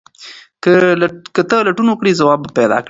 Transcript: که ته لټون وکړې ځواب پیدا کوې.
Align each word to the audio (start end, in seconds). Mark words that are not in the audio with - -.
که 1.35 1.41
ته 1.49 1.57
لټون 1.67 1.87
وکړې 1.89 2.17
ځواب 2.19 2.39
پیدا 2.57 2.75
کوې. 2.75 2.79